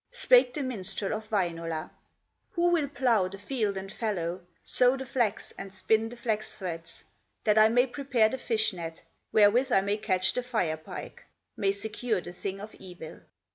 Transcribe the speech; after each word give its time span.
Spake 0.11 0.55
the 0.55 0.63
minstrel 0.63 1.13
of 1.15 1.29
Wainola: 1.29 1.91
"Who 2.53 2.71
will 2.71 2.87
plow 2.87 3.27
the 3.27 3.37
field 3.37 3.77
and 3.77 3.91
fallow, 3.91 4.41
Sow 4.63 4.97
the 4.97 5.05
flax, 5.05 5.53
and 5.59 5.71
spin 5.71 6.09
the 6.09 6.17
flax 6.17 6.55
threads, 6.55 7.03
That 7.43 7.59
I 7.59 7.69
may 7.69 7.85
prepare 7.85 8.27
the 8.27 8.39
fish 8.39 8.73
net, 8.73 9.03
Wherewith 9.31 9.71
I 9.71 9.81
may 9.81 9.97
catch 9.97 10.33
the 10.33 10.41
Fire 10.41 10.77
pike, 10.77 11.23
May 11.55 11.71
secure 11.71 12.19
the 12.19 12.33
thing 12.33 12.59
of 12.59 12.73
evil?" 12.79 13.19